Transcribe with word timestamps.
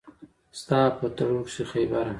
ستا 0.59 0.81
په 0.97 1.07
تړو 1.15 1.39
کښې 1.45 1.63
خېبره 1.71 2.09